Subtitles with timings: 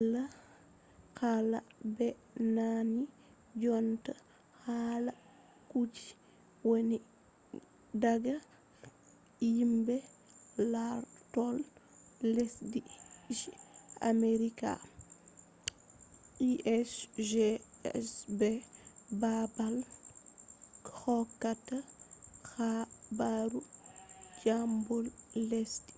[0.01, 0.23] wala
[1.19, 1.59] hala
[1.95, 2.07] ɓe
[2.55, 3.03] nani
[3.61, 4.13] jonta
[4.65, 5.13] hala
[5.69, 6.09] kuje
[6.69, 6.97] wonni
[8.01, 8.35] daga
[9.55, 9.95] yimbe
[10.71, 11.57] lartol
[12.33, 12.79] lesdi
[13.39, 13.51] je
[14.11, 14.69] amerika
[16.77, 18.05] usgs
[18.37, 18.49] be
[19.21, 19.75] babal
[21.05, 21.77] hokkata
[22.55, 23.59] habaru
[24.43, 25.05] dimbol
[25.49, 25.89] lesdi